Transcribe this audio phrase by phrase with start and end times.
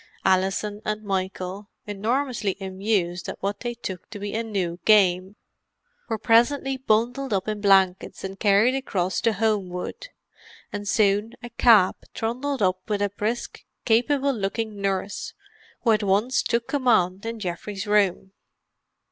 [0.25, 5.35] Alison and Michael, enormously amused at what they took to be a new game,
[6.09, 10.07] were presently bundled up in blankets and carried across to Homewood;
[10.73, 15.35] and soon a cab trundled up with a brisk, capable looking nurse,
[15.83, 18.31] who at once took command in Geoffrey's room.